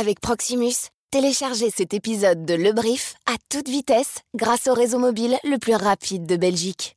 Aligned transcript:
Avec 0.00 0.20
Proximus, 0.20 0.90
téléchargez 1.10 1.70
cet 1.70 1.92
épisode 1.92 2.44
de 2.44 2.54
Le 2.54 2.72
Brief 2.72 3.16
à 3.26 3.34
toute 3.48 3.68
vitesse 3.68 4.18
grâce 4.36 4.68
au 4.68 4.72
réseau 4.72 5.00
mobile 5.00 5.36
le 5.42 5.58
plus 5.58 5.74
rapide 5.74 6.24
de 6.24 6.36
Belgique. 6.36 6.96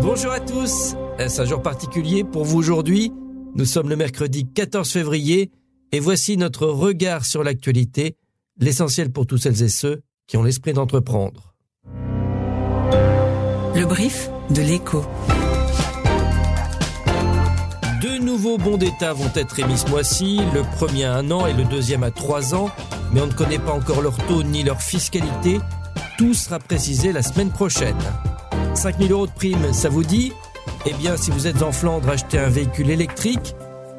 Bonjour 0.00 0.30
à 0.30 0.38
tous, 0.38 0.94
est-ce 1.18 1.42
un 1.42 1.44
jour 1.46 1.60
particulier 1.62 2.22
pour 2.22 2.44
vous 2.44 2.58
aujourd'hui? 2.58 3.12
Nous 3.56 3.64
sommes 3.64 3.88
le 3.88 3.96
mercredi 3.96 4.46
14 4.46 4.88
février 4.88 5.50
et 5.90 5.98
voici 5.98 6.36
notre 6.36 6.68
regard 6.68 7.24
sur 7.24 7.42
l'actualité, 7.42 8.14
l'essentiel 8.60 9.10
pour 9.10 9.26
tous 9.26 9.38
celles 9.38 9.64
et 9.64 9.68
ceux 9.68 10.02
qui 10.28 10.36
ont 10.36 10.44
l'esprit 10.44 10.74
d'entreprendre. 10.74 11.56
Le 13.74 13.84
brief 13.84 14.30
de 14.50 14.62
l'écho. 14.62 15.02
Deux 18.02 18.18
nouveaux 18.18 18.58
bons 18.58 18.78
d'État 18.78 19.12
vont 19.12 19.30
être 19.36 19.60
émis 19.60 19.78
ce 19.78 19.86
mois-ci, 19.88 20.40
le 20.52 20.62
premier 20.76 21.04
à 21.04 21.14
un 21.14 21.30
an 21.30 21.46
et 21.46 21.52
le 21.52 21.62
deuxième 21.62 22.02
à 22.02 22.10
trois 22.10 22.52
ans, 22.52 22.68
mais 23.12 23.20
on 23.20 23.28
ne 23.28 23.32
connaît 23.32 23.60
pas 23.60 23.70
encore 23.70 24.02
leur 24.02 24.16
taux 24.26 24.42
ni 24.42 24.64
leur 24.64 24.82
fiscalité. 24.82 25.60
Tout 26.18 26.34
sera 26.34 26.58
précisé 26.58 27.12
la 27.12 27.22
semaine 27.22 27.50
prochaine. 27.50 27.94
5000 28.74 29.12
euros 29.12 29.28
de 29.28 29.32
prime, 29.32 29.72
ça 29.72 29.88
vous 29.88 30.02
dit? 30.02 30.32
Eh 30.84 30.92
bien, 30.94 31.16
si 31.16 31.30
vous 31.30 31.46
êtes 31.46 31.62
en 31.62 31.70
Flandre, 31.70 32.08
achetez 32.08 32.40
un 32.40 32.48
véhicule 32.48 32.90
électrique 32.90 33.54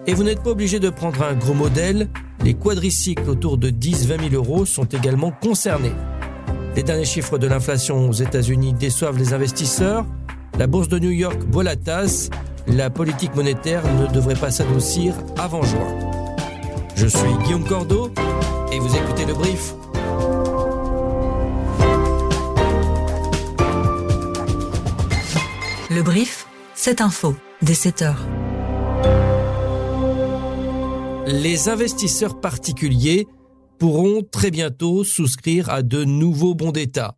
et 0.05 0.13
vous 0.13 0.23
n'êtes 0.23 0.43
pas 0.43 0.49
obligé 0.49 0.81
de 0.81 0.89
prendre 0.89 1.23
un 1.23 1.33
gros 1.33 1.53
modèle. 1.53 2.09
Les 2.43 2.55
quadricycles 2.55 3.29
autour 3.29 3.57
de 3.57 3.69
10-20 3.69 4.31
000 4.31 4.33
euros 4.33 4.65
sont 4.65 4.83
également 4.83 5.31
concernés. 5.31 5.95
Les 6.75 6.83
derniers 6.83 7.05
chiffres 7.05 7.37
de 7.37 7.47
l'inflation 7.47 8.09
aux 8.09 8.13
États-Unis 8.13 8.73
déçoivent 8.73 9.17
les 9.17 9.31
investisseurs. 9.31 10.05
La 10.59 10.67
bourse 10.67 10.89
de 10.89 10.99
New 10.99 11.11
York 11.11 11.45
boit 11.45 11.63
la 11.63 11.77
tasse. 11.77 12.29
La 12.67 12.89
politique 12.89 13.35
monétaire 13.35 13.83
ne 13.95 14.07
devrait 14.07 14.35
pas 14.35 14.49
s'adoucir 14.49 15.15
avant 15.37 15.63
juin. 15.63 15.99
Je 16.95 17.07
suis 17.07 17.33
Guillaume 17.43 17.65
Cordeau 17.65 18.11
et 18.71 18.79
vous 18.79 18.95
écoutez 18.95 19.25
le 19.25 19.33
brief. 19.33 19.73
Le 25.89 26.01
brief, 26.01 26.47
cette 26.73 27.01
info, 27.01 27.35
dès 27.61 27.73
7 27.73 28.01
heures. 28.01 28.25
Les 31.27 31.69
investisseurs 31.69 32.39
particuliers 32.39 33.27
pourront 33.77 34.21
très 34.23 34.49
bientôt 34.49 35.03
souscrire 35.03 35.69
à 35.69 35.81
de 35.81 36.03
nouveaux 36.03 36.55
bons 36.55 36.71
d'État. 36.71 37.17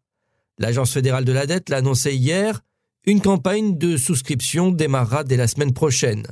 L'Agence 0.57 0.91
fédérale 0.91 1.25
de 1.25 1.31
la 1.31 1.45
dette 1.45 1.69
l'a 1.69 1.77
annoncé 1.77 2.15
hier, 2.15 2.61
une 3.05 3.21
campagne 3.21 3.77
de 3.77 3.97
souscription 3.97 4.71
démarrera 4.71 5.23
dès 5.23 5.37
la 5.37 5.47
semaine 5.47 5.73
prochaine. 5.73 6.25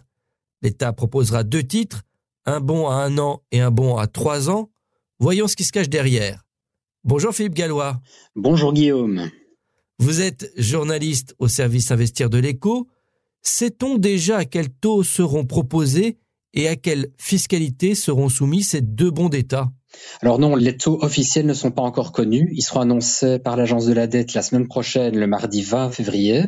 L'État 0.61 0.93
proposera 0.93 1.43
deux 1.43 1.63
titres, 1.63 2.03
un 2.45 2.59
bon 2.59 2.87
à 2.87 2.95
un 2.95 3.17
an 3.17 3.43
et 3.51 3.59
un 3.59 3.71
bon 3.71 3.97
à 3.97 4.07
trois 4.07 4.49
ans. 4.49 4.71
Voyons 5.19 5.47
ce 5.47 5.55
qui 5.55 5.63
se 5.63 5.71
cache 5.71 5.89
derrière. 5.89 6.43
Bonjour 7.03 7.33
Philippe 7.33 7.53
Gallois. 7.53 8.01
Bonjour 8.35 8.73
Guillaume. 8.73 9.29
Vous 9.99 10.21
êtes 10.21 10.51
journaliste 10.57 11.35
au 11.37 11.47
service 11.47 11.91
Investir 11.91 12.29
de 12.29 12.39
l'écho. 12.39 12.87
Sait-on 13.41 13.97
déjà 13.97 14.37
à 14.37 14.45
quel 14.45 14.69
taux 14.69 15.03
seront 15.03 15.45
proposés 15.45 16.17
et 16.53 16.67
à 16.67 16.75
quelle 16.75 17.09
fiscalité 17.17 17.93
seront 17.93 18.29
soumis 18.29 18.63
ces 18.63 18.81
deux 18.81 19.11
bons 19.11 19.29
d'État? 19.29 19.71
Alors 20.21 20.39
non, 20.39 20.55
les 20.55 20.77
taux 20.77 20.99
officiels 21.03 21.45
ne 21.45 21.53
sont 21.53 21.71
pas 21.71 21.81
encore 21.81 22.11
connus. 22.11 22.49
Ils 22.53 22.61
seront 22.61 22.81
annoncés 22.81 23.39
par 23.39 23.57
l'agence 23.57 23.85
de 23.85 23.93
la 23.93 24.07
dette 24.07 24.33
la 24.33 24.41
semaine 24.41 24.67
prochaine, 24.67 25.17
le 25.17 25.27
mardi 25.27 25.61
20 25.61 25.91
février. 25.91 26.45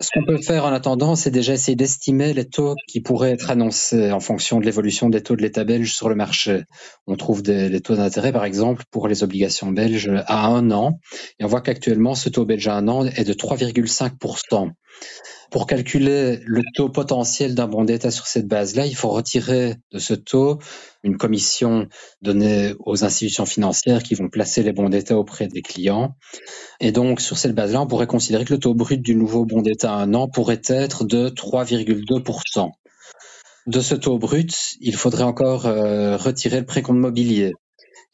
Ce 0.00 0.08
qu'on 0.12 0.24
peut 0.24 0.42
faire 0.42 0.64
en 0.64 0.72
attendant, 0.72 1.14
c'est 1.14 1.30
déjà 1.30 1.52
essayer 1.52 1.76
d'estimer 1.76 2.32
les 2.34 2.48
taux 2.48 2.74
qui 2.88 3.00
pourraient 3.00 3.30
être 3.32 3.50
annoncés 3.50 4.10
en 4.10 4.20
fonction 4.20 4.58
de 4.58 4.64
l'évolution 4.64 5.08
des 5.08 5.22
taux 5.22 5.36
de 5.36 5.42
l'État 5.42 5.64
belge 5.64 5.94
sur 5.94 6.08
le 6.08 6.16
marché. 6.16 6.64
On 7.06 7.16
trouve 7.16 7.42
des, 7.42 7.80
taux 7.80 7.94
d'intérêt, 7.94 8.32
par 8.32 8.44
exemple, 8.44 8.84
pour 8.90 9.06
les 9.06 9.22
obligations 9.22 9.70
belges 9.70 10.10
à 10.26 10.46
un 10.46 10.70
an. 10.70 10.98
Et 11.38 11.44
on 11.44 11.46
voit 11.46 11.60
qu'actuellement, 11.60 12.14
ce 12.14 12.30
taux 12.30 12.44
belge 12.44 12.66
à 12.66 12.74
un 12.74 12.88
an 12.88 13.04
est 13.04 13.24
de 13.24 13.32
3,5%. 13.32 14.70
Pour 15.52 15.66
calculer 15.66 16.40
le 16.46 16.62
taux 16.74 16.88
potentiel 16.88 17.54
d'un 17.54 17.68
bon 17.68 17.84
d'État 17.84 18.10
sur 18.10 18.26
cette 18.26 18.48
base-là, 18.48 18.86
il 18.86 18.96
faut 18.96 19.10
retirer 19.10 19.76
de 19.92 19.98
ce 19.98 20.14
taux 20.14 20.58
une 21.02 21.18
commission 21.18 21.88
donnée 22.22 22.72
aux 22.78 23.04
institutions 23.04 23.44
financières 23.44 24.02
qui 24.02 24.14
vont 24.14 24.30
placer 24.30 24.62
les 24.62 24.72
bons 24.72 24.88
d'État 24.88 25.18
auprès 25.18 25.48
des 25.48 25.60
clients. 25.60 26.16
Et 26.80 26.90
donc, 26.90 27.20
sur 27.20 27.36
cette 27.36 27.54
base-là, 27.54 27.82
on 27.82 27.86
pourrait 27.86 28.06
considérer 28.06 28.46
que 28.46 28.54
le 28.54 28.60
taux 28.60 28.72
brut 28.72 29.02
du 29.02 29.14
nouveau 29.14 29.44
bon 29.44 29.60
d'État 29.60 29.92
à 29.92 29.96
un 29.96 30.14
an 30.14 30.26
pourrait 30.26 30.62
être 30.68 31.04
de 31.04 31.28
3,2%. 31.28 32.70
De 33.66 33.80
ce 33.80 33.94
taux 33.94 34.18
brut, 34.18 34.56
il 34.80 34.96
faudrait 34.96 35.24
encore 35.24 35.66
euh, 35.66 36.16
retirer 36.16 36.60
le 36.60 36.66
précompte 36.66 36.98
mobilier. 36.98 37.52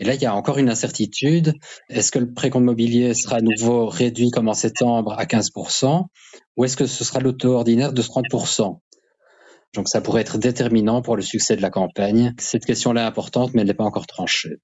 Et 0.01 0.05
là, 0.05 0.15
il 0.15 0.23
y 0.23 0.27
a 0.27 0.35
encore 0.35 0.59
une 0.59 0.69
incertitude. 0.69 1.55
Est-ce 1.89 2.13
que 2.13 2.19
le 2.19 2.33
précompte 2.33 2.65
mobilier 2.65 3.15
sera 3.15 3.37
à 3.37 3.41
nouveau 3.41 3.87
réduit 3.87 4.31
comme 4.31 4.49
en 4.49 4.55
septembre 4.55 5.15
à 5.19 5.25
15% 5.25 6.05
ou 6.57 6.65
est-ce 6.65 6.77
que 6.77 6.87
ce 6.87 7.05
sera 7.05 7.21
le 7.21 7.37
taux 7.37 7.55
ordinaire 7.55 7.93
de 7.93 8.03
30% 8.03 8.79
Donc 9.75 9.89
ça 9.89 10.01
pourrait 10.01 10.23
être 10.23 10.39
déterminant 10.39 11.03
pour 11.03 11.17
le 11.17 11.23
succès 11.23 11.57
de 11.57 11.63
la 11.63 11.71
campagne. 11.71 12.35
Cette 12.39 12.65
question-là 12.65 13.05
est 13.05 13.07
importante, 13.07 13.55
mais 13.55 13.63
elle 13.63 13.69
n'est 13.69 13.75
pas 13.75 13.85
encore 13.85 14.07
tranchée. 14.07 14.59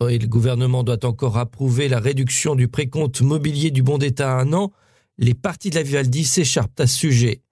Oui, 0.00 0.18
le 0.18 0.28
gouvernement 0.28 0.82
doit 0.82 1.04
encore 1.04 1.36
approuver 1.36 1.88
la 1.88 2.00
réduction 2.00 2.54
du 2.54 2.68
précompte 2.68 3.20
mobilier 3.20 3.70
du 3.70 3.82
bon 3.82 3.98
d'État 3.98 4.32
à 4.32 4.40
un 4.40 4.52
an. 4.52 4.72
Les 5.18 5.34
partis 5.34 5.70
de 5.70 5.74
la 5.74 5.82
Vivaldi 5.82 6.24
s'écharpent 6.24 6.80
à 6.80 6.86
ce 6.86 6.96
sujet. 6.96 7.42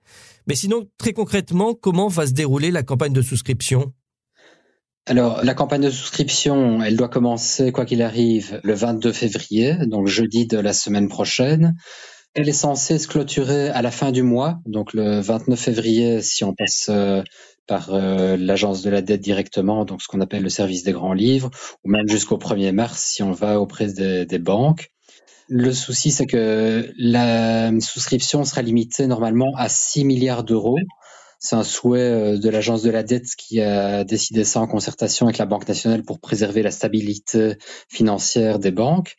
Mais 0.46 0.54
sinon, 0.54 0.88
très 0.96 1.12
concrètement, 1.12 1.74
comment 1.74 2.08
va 2.08 2.26
se 2.26 2.32
dérouler 2.32 2.70
la 2.70 2.82
campagne 2.82 3.12
de 3.12 3.20
souscription? 3.20 3.92
Alors, 5.08 5.42
la 5.42 5.54
campagne 5.54 5.80
de 5.80 5.90
souscription, 5.90 6.82
elle 6.82 6.96
doit 6.96 7.08
commencer, 7.08 7.72
quoi 7.72 7.86
qu'il 7.86 8.02
arrive, 8.02 8.60
le 8.62 8.74
22 8.74 9.12
février, 9.12 9.74
donc 9.86 10.06
jeudi 10.06 10.46
de 10.46 10.58
la 10.58 10.74
semaine 10.74 11.08
prochaine. 11.08 11.76
Elle 12.34 12.46
est 12.46 12.52
censée 12.52 12.98
se 12.98 13.08
clôturer 13.08 13.70
à 13.70 13.80
la 13.80 13.90
fin 13.90 14.12
du 14.12 14.22
mois, 14.22 14.58
donc 14.66 14.92
le 14.92 15.20
29 15.20 15.58
février, 15.58 16.20
si 16.20 16.44
on 16.44 16.52
passe 16.52 16.88
euh, 16.90 17.22
par 17.66 17.94
euh, 17.94 18.36
l'agence 18.36 18.82
de 18.82 18.90
la 18.90 19.00
dette 19.00 19.22
directement, 19.22 19.86
donc 19.86 20.02
ce 20.02 20.08
qu'on 20.08 20.20
appelle 20.20 20.42
le 20.42 20.50
service 20.50 20.82
des 20.82 20.92
grands 20.92 21.14
livres, 21.14 21.50
ou 21.84 21.90
même 21.90 22.06
jusqu'au 22.06 22.36
1er 22.36 22.72
mars 22.72 23.02
si 23.02 23.22
on 23.22 23.32
va 23.32 23.60
auprès 23.60 23.90
des, 23.90 24.26
des 24.26 24.38
banques. 24.38 24.90
Le 25.48 25.72
souci, 25.72 26.10
c'est 26.10 26.26
que 26.26 26.92
la 26.98 27.70
souscription 27.80 28.44
sera 28.44 28.60
limitée 28.60 29.06
normalement 29.06 29.52
à 29.56 29.70
6 29.70 30.04
milliards 30.04 30.44
d'euros. 30.44 30.76
C'est 31.38 31.56
un 31.56 31.62
souhait 31.62 32.00
euh, 32.00 32.38
de 32.38 32.48
l'agence 32.48 32.82
de 32.82 32.90
la 32.90 33.02
dette 33.02 33.28
qui 33.36 33.60
a 33.60 34.04
décidé 34.04 34.44
ça 34.44 34.60
en 34.60 34.66
concertation 34.66 35.26
avec 35.26 35.38
la 35.38 35.46
Banque 35.46 35.68
nationale 35.68 36.02
pour 36.02 36.20
préserver 36.20 36.62
la 36.62 36.70
stabilité 36.70 37.56
financière 37.88 38.58
des 38.58 38.72
banques. 38.72 39.16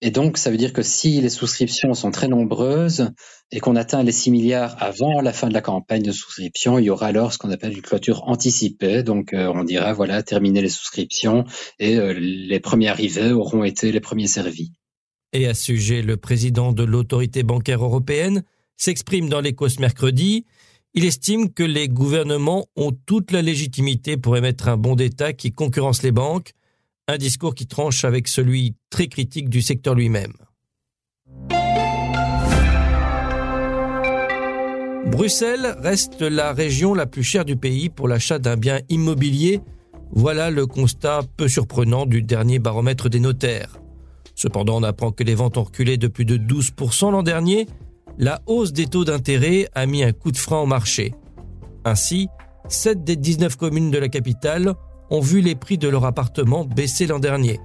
Et 0.00 0.10
donc, 0.10 0.36
ça 0.36 0.50
veut 0.50 0.58
dire 0.58 0.74
que 0.74 0.82
si 0.82 1.20
les 1.22 1.30
souscriptions 1.30 1.94
sont 1.94 2.10
très 2.10 2.28
nombreuses 2.28 3.10
et 3.50 3.60
qu'on 3.60 3.74
atteint 3.74 4.02
les 4.02 4.12
6 4.12 4.32
milliards 4.32 4.76
avant 4.82 5.22
la 5.22 5.32
fin 5.32 5.48
de 5.48 5.54
la 5.54 5.62
campagne 5.62 6.02
de 6.02 6.12
souscription, 6.12 6.78
il 6.78 6.84
y 6.84 6.90
aura 6.90 7.06
alors 7.06 7.32
ce 7.32 7.38
qu'on 7.38 7.50
appelle 7.50 7.72
une 7.72 7.80
clôture 7.80 8.28
anticipée. 8.28 9.02
Donc, 9.02 9.32
euh, 9.32 9.50
on 9.54 9.64
dira, 9.64 9.94
voilà, 9.94 10.22
terminer 10.22 10.60
les 10.60 10.68
souscriptions 10.68 11.44
et 11.78 11.96
euh, 11.96 12.12
les 12.12 12.60
premiers 12.60 12.88
arrivés 12.88 13.32
auront 13.32 13.64
été 13.64 13.92
les 13.92 14.00
premiers 14.00 14.26
servis. 14.26 14.72
Et 15.32 15.46
à 15.46 15.54
ce 15.54 15.64
sujet, 15.64 16.02
le 16.02 16.18
président 16.18 16.72
de 16.72 16.84
l'autorité 16.84 17.42
bancaire 17.42 17.82
européenne 17.82 18.42
s'exprime 18.76 19.30
dans 19.30 19.40
l'Éco 19.40 19.70
ce 19.70 19.80
mercredi. 19.80 20.44
Il 20.96 21.04
estime 21.04 21.52
que 21.52 21.64
les 21.64 21.88
gouvernements 21.88 22.66
ont 22.76 22.92
toute 22.92 23.32
la 23.32 23.42
légitimité 23.42 24.16
pour 24.16 24.36
émettre 24.36 24.68
un 24.68 24.76
bon 24.76 24.94
d'État 24.94 25.32
qui 25.32 25.50
concurrence 25.50 26.04
les 26.04 26.12
banques, 26.12 26.52
un 27.08 27.18
discours 27.18 27.56
qui 27.56 27.66
tranche 27.66 28.04
avec 28.04 28.28
celui 28.28 28.76
très 28.90 29.08
critique 29.08 29.48
du 29.48 29.60
secteur 29.60 29.96
lui-même. 29.96 30.34
Bruxelles 35.06 35.76
reste 35.80 36.22
la 36.22 36.52
région 36.52 36.94
la 36.94 37.06
plus 37.06 37.24
chère 37.24 37.44
du 37.44 37.56
pays 37.56 37.88
pour 37.88 38.06
l'achat 38.06 38.38
d'un 38.38 38.56
bien 38.56 38.78
immobilier. 38.88 39.62
Voilà 40.12 40.50
le 40.50 40.64
constat 40.68 41.22
peu 41.36 41.48
surprenant 41.48 42.06
du 42.06 42.22
dernier 42.22 42.60
baromètre 42.60 43.10
des 43.10 43.18
notaires. 43.18 43.80
Cependant, 44.36 44.76
on 44.76 44.84
apprend 44.84 45.10
que 45.10 45.24
les 45.24 45.34
ventes 45.34 45.56
ont 45.56 45.64
reculé 45.64 45.96
de 45.96 46.06
plus 46.06 46.24
de 46.24 46.36
12% 46.36 47.10
l'an 47.10 47.24
dernier 47.24 47.66
la 48.18 48.40
hausse 48.46 48.72
des 48.72 48.86
taux 48.86 49.04
d'intérêt 49.04 49.68
a 49.74 49.86
mis 49.86 50.02
un 50.02 50.12
coup 50.12 50.30
de 50.30 50.36
frein 50.36 50.60
au 50.60 50.66
marché. 50.66 51.14
Ainsi, 51.84 52.28
7 52.68 53.04
des 53.04 53.16
19 53.16 53.56
communes 53.56 53.90
de 53.90 53.98
la 53.98 54.08
capitale 54.08 54.74
ont 55.10 55.20
vu 55.20 55.40
les 55.40 55.54
prix 55.54 55.78
de 55.78 55.88
leurs 55.88 56.04
appartements 56.04 56.64
baisser 56.64 57.06
l'an 57.06 57.18
dernier. 57.18 57.60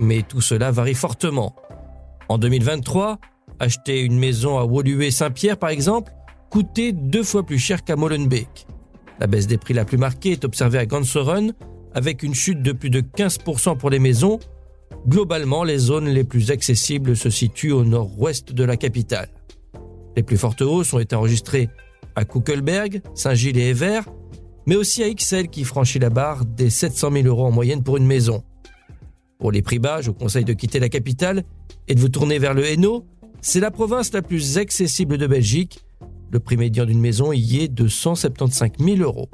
Mais 0.00 0.22
tout 0.22 0.40
cela 0.40 0.70
varie 0.70 0.94
fortement. 0.94 1.54
En 2.28 2.38
2023, 2.38 3.18
acheter 3.58 4.00
une 4.00 4.18
maison 4.18 4.58
à 4.58 4.64
Woluwe-Saint-Pierre, 4.64 5.58
par 5.58 5.70
exemple, 5.70 6.12
coûtait 6.50 6.92
deux 6.92 7.22
fois 7.22 7.44
plus 7.44 7.58
cher 7.58 7.84
qu'à 7.84 7.96
Molenbeek. 7.96 8.66
La 9.20 9.26
baisse 9.26 9.46
des 9.46 9.58
prix 9.58 9.74
la 9.74 9.84
plus 9.84 9.98
marquée 9.98 10.32
est 10.32 10.44
observée 10.44 10.78
à 10.78 10.86
Gansoren, 10.86 11.52
avec 11.94 12.22
une 12.22 12.34
chute 12.34 12.62
de 12.62 12.72
plus 12.72 12.90
de 12.90 13.00
15% 13.00 13.76
pour 13.76 13.90
les 13.90 13.98
maisons. 13.98 14.38
Globalement, 15.06 15.64
les 15.64 15.78
zones 15.78 16.08
les 16.08 16.24
plus 16.24 16.50
accessibles 16.50 17.16
se 17.16 17.28
situent 17.28 17.72
au 17.72 17.84
nord-ouest 17.84 18.52
de 18.52 18.64
la 18.64 18.76
capitale. 18.76 19.28
Les 20.16 20.22
plus 20.22 20.36
fortes 20.36 20.62
hausses 20.62 20.92
ont 20.92 20.98
été 20.98 21.16
enregistrées 21.16 21.70
à 22.14 22.24
Kuckelberg, 22.24 23.00
Saint-Gilles 23.14 23.58
et 23.58 23.68
Evert, 23.68 24.04
mais 24.66 24.76
aussi 24.76 25.02
à 25.02 25.12
XL 25.12 25.48
qui 25.48 25.64
franchit 25.64 25.98
la 25.98 26.10
barre 26.10 26.44
des 26.44 26.70
700 26.70 27.10
000 27.12 27.26
euros 27.26 27.46
en 27.46 27.50
moyenne 27.50 27.82
pour 27.82 27.96
une 27.96 28.06
maison. 28.06 28.42
Pour 29.38 29.50
les 29.50 29.62
prix 29.62 29.78
bas, 29.78 30.00
je 30.00 30.10
vous 30.10 30.14
conseille 30.14 30.44
de 30.44 30.52
quitter 30.52 30.78
la 30.78 30.88
capitale 30.88 31.42
et 31.88 31.94
de 31.94 32.00
vous 32.00 32.08
tourner 32.08 32.38
vers 32.38 32.54
le 32.54 32.64
Hainaut. 32.64 33.04
C'est 33.40 33.60
la 33.60 33.70
province 33.70 34.12
la 34.12 34.22
plus 34.22 34.58
accessible 34.58 35.18
de 35.18 35.26
Belgique. 35.26 35.80
Le 36.30 36.38
prix 36.38 36.56
médian 36.56 36.84
d'une 36.84 37.00
maison 37.00 37.32
y 37.32 37.60
est 37.60 37.68
de 37.68 37.88
175 37.88 38.70
000 38.78 38.98
euros. 38.98 39.28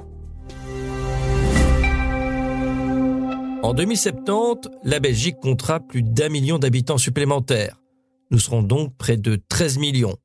En 3.62 3.74
2070, 3.74 4.70
la 4.84 4.98
Belgique 4.98 5.36
comptera 5.42 5.80
plus 5.80 6.02
d'un 6.02 6.30
million 6.30 6.58
d'habitants 6.58 6.96
supplémentaires. 6.96 7.82
Nous 8.30 8.38
serons 8.38 8.62
donc 8.62 8.96
près 8.96 9.16
de 9.16 9.38
13 9.48 9.78
millions. 9.78 10.16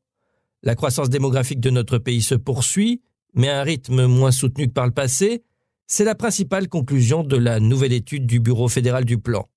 La 0.64 0.76
croissance 0.76 1.10
démographique 1.10 1.60
de 1.60 1.70
notre 1.70 1.98
pays 1.98 2.22
se 2.22 2.36
poursuit, 2.36 3.02
mais 3.34 3.50
à 3.50 3.60
un 3.60 3.64
rythme 3.64 4.06
moins 4.06 4.32
soutenu 4.32 4.68
que 4.68 4.74
par 4.74 4.86
le 4.86 4.94
passé. 4.94 5.44
C'est 5.88 6.06
la 6.06 6.16
principale 6.16 6.70
conclusion 6.70 7.24
de 7.24 7.36
la 7.36 7.60
nouvelle 7.60 7.92
étude 7.92 8.26
du 8.26 8.40
Bureau 8.40 8.70
fédéral 8.70 9.04
du 9.04 9.18
plan. 9.18 9.50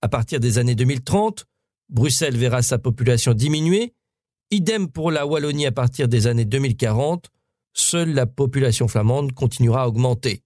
À 0.00 0.08
partir 0.08 0.38
des 0.38 0.58
années 0.58 0.76
2030, 0.76 1.46
Bruxelles 1.88 2.36
verra 2.36 2.62
sa 2.62 2.78
population 2.78 3.34
diminuer. 3.34 3.92
Idem 4.52 4.88
pour 4.88 5.10
la 5.10 5.26
Wallonie 5.26 5.66
à 5.66 5.72
partir 5.72 6.06
des 6.06 6.28
années 6.28 6.44
2040. 6.44 7.28
Seule 7.72 8.14
la 8.14 8.26
population 8.26 8.86
flamande 8.86 9.32
continuera 9.32 9.82
à 9.82 9.88
augmenter. 9.88 10.42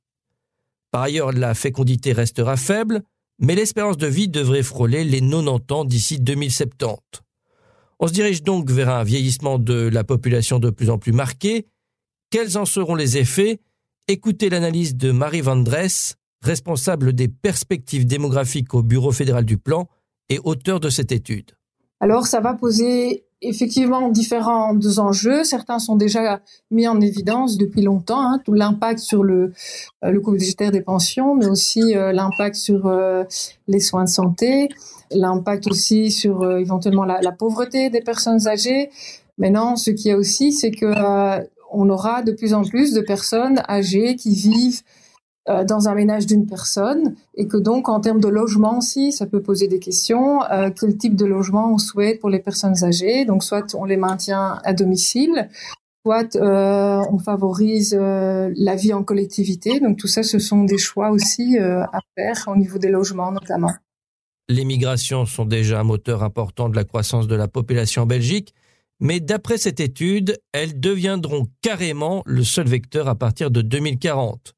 Par 0.90 1.02
ailleurs, 1.02 1.32
la 1.32 1.54
fécondité 1.54 2.12
restera 2.12 2.56
faible, 2.56 3.02
mais 3.38 3.54
l'espérance 3.54 3.98
de 3.98 4.06
vie 4.06 4.28
devrait 4.28 4.62
frôler 4.62 5.04
les 5.04 5.20
90 5.20 5.72
ans 5.72 5.84
d'ici 5.84 6.20
2070. 6.20 7.23
On 8.00 8.06
se 8.06 8.12
dirige 8.12 8.42
donc 8.42 8.70
vers 8.70 8.90
un 8.90 9.04
vieillissement 9.04 9.58
de 9.58 9.88
la 9.88 10.04
population 10.04 10.58
de 10.58 10.70
plus 10.70 10.90
en 10.90 10.98
plus 10.98 11.12
marqué. 11.12 11.66
Quels 12.30 12.58
en 12.58 12.64
seront 12.64 12.94
les 12.94 13.16
effets? 13.18 13.60
Écoutez 14.08 14.50
l'analyse 14.50 14.96
de 14.96 15.12
Marie 15.12 15.40
Van 15.40 15.56
Dress, 15.56 16.16
responsable 16.42 17.12
des 17.12 17.28
perspectives 17.28 18.06
démographiques 18.06 18.74
au 18.74 18.82
Bureau 18.82 19.12
fédéral 19.12 19.44
du 19.44 19.56
plan 19.56 19.88
et 20.28 20.38
auteur 20.42 20.80
de 20.80 20.90
cette 20.90 21.12
étude. 21.12 21.52
Alors 22.00 22.26
ça 22.26 22.40
va 22.40 22.54
poser 22.54 23.24
effectivement 23.40 24.08
différents 24.08 24.76
enjeux. 24.98 25.44
Certains 25.44 25.78
sont 25.78 25.96
déjà 25.96 26.40
mis 26.70 26.88
en 26.88 27.00
évidence 27.00 27.56
depuis 27.56 27.82
longtemps, 27.82 28.20
hein, 28.20 28.40
l'impact 28.48 29.00
sur 29.00 29.22
le, 29.22 29.52
euh, 30.04 30.10
le 30.10 30.20
coût 30.20 30.32
budgétaire 30.32 30.72
des 30.72 30.80
pensions, 30.80 31.34
mais 31.34 31.46
aussi 31.46 31.94
euh, 31.96 32.12
l'impact 32.12 32.56
sur 32.56 32.86
euh, 32.86 33.24
les 33.68 33.80
soins 33.80 34.04
de 34.04 34.08
santé, 34.08 34.68
l'impact 35.10 35.66
aussi 35.68 36.10
sur 36.10 36.50
éventuellement 36.58 37.04
la, 37.04 37.20
la, 37.20 37.32
pauvreté 37.32 37.90
des 37.90 38.00
personnes 38.00 38.46
âgées. 38.48 38.90
Maintenant, 39.38 39.76
ce 39.76 39.90
qui 39.90 40.10
est 40.10 40.14
aussi, 40.14 40.52
c'est 40.52 40.70
que 40.70 40.92
on 41.74 41.88
aura 41.90 42.22
de 42.22 42.32
plus 42.32 42.54
en 42.54 42.62
plus 42.62 42.92
de 42.92 43.00
personnes 43.00 43.60
âgées 43.68 44.16
qui 44.16 44.34
vivent 44.34 44.82
euh, 45.50 45.62
dans 45.62 45.88
un 45.88 45.94
ménage 45.94 46.24
d'une 46.24 46.46
personne 46.46 47.16
et 47.34 47.46
que 47.46 47.58
donc 47.58 47.90
en 47.90 48.00
termes 48.00 48.20
de 48.20 48.28
logement 48.28 48.78
aussi, 48.78 49.12
ça 49.12 49.26
peut 49.26 49.42
poser 49.42 49.68
des 49.68 49.78
questions. 49.78 50.42
Euh, 50.44 50.70
quel 50.70 50.96
type 50.96 51.16
de 51.16 51.26
logement 51.26 51.70
on 51.70 51.76
souhaite 51.76 52.18
pour 52.18 52.30
les 52.30 52.38
personnes 52.38 52.82
âgées 52.82 53.26
Donc 53.26 53.44
soit 53.44 53.74
on 53.74 53.84
les 53.84 53.98
maintient 53.98 54.58
à 54.64 54.72
domicile, 54.72 55.50
soit 56.02 56.34
euh, 56.36 57.02
on 57.10 57.18
favorise 57.18 57.94
euh, 57.98 58.52
la 58.56 58.74
vie 58.74 58.94
en 58.94 59.02
collectivité. 59.02 59.80
Donc 59.80 59.98
tout 59.98 60.08
ça, 60.08 60.22
ce 60.22 60.38
sont 60.38 60.64
des 60.64 60.78
choix 60.78 61.10
aussi 61.10 61.58
euh, 61.58 61.82
à 61.82 62.00
faire 62.16 62.44
au 62.46 62.56
niveau 62.56 62.78
des 62.78 62.88
logements 62.88 63.30
notamment. 63.30 63.72
Les 64.48 64.64
migrations 64.64 65.24
sont 65.24 65.46
déjà 65.46 65.80
un 65.80 65.84
moteur 65.84 66.22
important 66.22 66.68
de 66.68 66.76
la 66.76 66.84
croissance 66.84 67.26
de 67.26 67.34
la 67.34 67.48
population 67.48 68.02
en 68.02 68.06
Belgique, 68.06 68.54
mais 69.00 69.18
d'après 69.18 69.56
cette 69.56 69.80
étude, 69.80 70.38
elles 70.52 70.78
deviendront 70.78 71.46
carrément 71.62 72.22
le 72.26 72.44
seul 72.44 72.66
vecteur 72.66 73.08
à 73.08 73.14
partir 73.14 73.50
de 73.50 73.62
2040. 73.62 74.54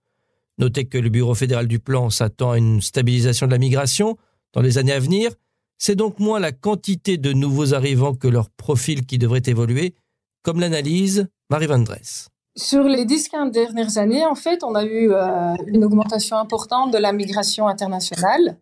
Notez 0.58 0.86
que 0.86 0.98
le 0.98 1.08
Bureau 1.08 1.34
fédéral 1.34 1.68
du 1.68 1.78
plan 1.78 2.10
s'attend 2.10 2.52
à 2.52 2.58
une 2.58 2.80
stabilisation 2.80 3.46
de 3.46 3.52
la 3.52 3.58
migration 3.58 4.16
dans 4.54 4.62
les 4.62 4.78
années 4.78 4.92
à 4.92 4.98
venir. 4.98 5.30
C'est 5.78 5.94
donc 5.94 6.18
moins 6.18 6.40
la 6.40 6.52
quantité 6.52 7.16
de 7.16 7.32
nouveaux 7.32 7.74
arrivants 7.74 8.14
que 8.14 8.26
leur 8.26 8.50
profil 8.50 9.06
qui 9.06 9.18
devrait 9.18 9.42
évoluer, 9.46 9.94
comme 10.42 10.58
l'analyse 10.58 11.28
Marie 11.50 11.66
Van 11.66 11.78
Dress. 11.78 12.28
Sur 12.56 12.84
les 12.84 13.04
10-15 13.04 13.50
dernières 13.50 13.98
années, 13.98 14.24
en 14.24 14.34
fait, 14.34 14.64
on 14.64 14.74
a 14.74 14.84
eu 14.84 15.12
euh, 15.12 15.54
une 15.66 15.84
augmentation 15.84 16.38
importante 16.38 16.90
de 16.90 16.98
la 16.98 17.12
migration 17.12 17.68
internationale. 17.68 18.56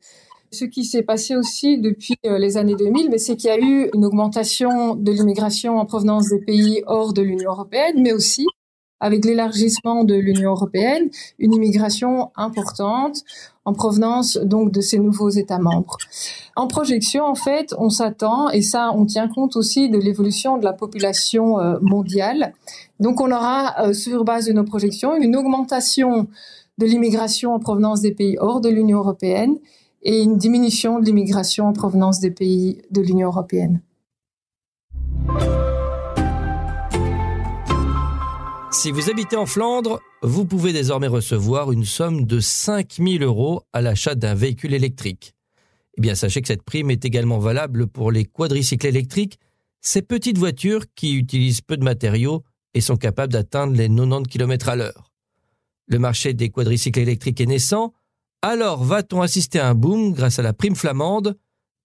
Ce 0.54 0.64
qui 0.64 0.84
s'est 0.84 1.02
passé 1.02 1.34
aussi 1.34 1.78
depuis 1.78 2.14
euh, 2.26 2.38
les 2.38 2.56
années 2.56 2.76
2000, 2.76 3.10
mais 3.10 3.18
c'est 3.18 3.34
qu'il 3.34 3.50
y 3.50 3.52
a 3.52 3.58
eu 3.58 3.90
une 3.92 4.04
augmentation 4.04 4.94
de 4.94 5.10
l'immigration 5.10 5.78
en 5.78 5.84
provenance 5.84 6.28
des 6.28 6.38
pays 6.38 6.84
hors 6.86 7.12
de 7.12 7.22
l'Union 7.22 7.50
européenne, 7.50 8.00
mais 8.00 8.12
aussi 8.12 8.46
avec 9.00 9.24
l'élargissement 9.24 10.04
de 10.04 10.14
l'Union 10.14 10.52
européenne, 10.52 11.10
une 11.40 11.52
immigration 11.54 12.30
importante 12.36 13.24
en 13.64 13.72
provenance 13.72 14.36
donc 14.36 14.70
de 14.70 14.80
ces 14.80 14.98
nouveaux 14.98 15.30
États 15.30 15.58
membres. 15.58 15.98
En 16.54 16.68
projection, 16.68 17.24
en 17.24 17.34
fait, 17.34 17.74
on 17.76 17.90
s'attend, 17.90 18.48
et 18.50 18.62
ça, 18.62 18.92
on 18.94 19.06
tient 19.06 19.26
compte 19.26 19.56
aussi 19.56 19.90
de 19.90 19.98
l'évolution 19.98 20.56
de 20.56 20.64
la 20.64 20.72
population 20.72 21.58
euh, 21.58 21.78
mondiale. 21.82 22.54
Donc, 23.00 23.20
on 23.20 23.32
aura, 23.32 23.74
euh, 23.80 23.92
sur 23.92 24.24
base 24.24 24.46
de 24.46 24.52
nos 24.52 24.64
projections, 24.64 25.16
une 25.16 25.34
augmentation 25.34 26.28
de 26.78 26.86
l'immigration 26.86 27.54
en 27.54 27.58
provenance 27.58 28.00
des 28.00 28.12
pays 28.12 28.36
hors 28.38 28.60
de 28.60 28.68
l'Union 28.68 28.98
européenne 28.98 29.58
et 30.04 30.22
une 30.22 30.36
diminution 30.36 31.00
de 31.00 31.06
l'immigration 31.06 31.66
en 31.66 31.72
provenance 31.72 32.20
des 32.20 32.30
pays 32.30 32.82
de 32.90 33.00
l'Union 33.00 33.28
européenne. 33.28 33.80
Si 38.70 38.90
vous 38.90 39.08
habitez 39.08 39.36
en 39.36 39.46
Flandre, 39.46 40.00
vous 40.22 40.44
pouvez 40.44 40.72
désormais 40.72 41.06
recevoir 41.06 41.72
une 41.72 41.84
somme 41.84 42.26
de 42.26 42.38
5000 42.40 43.22
euros 43.22 43.62
à 43.72 43.80
l'achat 43.80 44.14
d'un 44.14 44.34
véhicule 44.34 44.74
électrique. 44.74 45.34
Eh 45.96 46.00
bien, 46.00 46.14
sachez 46.14 46.42
que 46.42 46.48
cette 46.48 46.64
prime 46.64 46.90
est 46.90 47.04
également 47.04 47.38
valable 47.38 47.86
pour 47.86 48.10
les 48.10 48.24
quadricycles 48.24 48.88
électriques, 48.88 49.38
ces 49.80 50.02
petites 50.02 50.38
voitures 50.38 50.84
qui 50.94 51.14
utilisent 51.14 51.60
peu 51.60 51.76
de 51.76 51.84
matériaux 51.84 52.42
et 52.74 52.80
sont 52.80 52.96
capables 52.96 53.32
d'atteindre 53.32 53.74
les 53.74 53.88
90 53.88 54.28
km 54.28 54.68
à 54.68 54.76
l'heure. 54.76 55.12
Le 55.86 55.98
marché 55.98 56.34
des 56.34 56.50
quadricycles 56.50 57.00
électriques 57.00 57.40
est 57.40 57.46
naissant, 57.46 57.94
alors 58.44 58.84
va-t-on 58.84 59.22
assister 59.22 59.58
à 59.58 59.70
un 59.70 59.74
boom 59.74 60.12
grâce 60.12 60.38
à 60.38 60.42
la 60.42 60.52
prime 60.52 60.76
flamande? 60.76 61.38